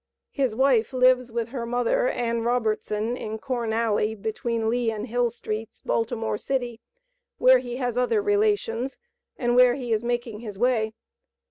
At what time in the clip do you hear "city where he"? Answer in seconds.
6.39-7.75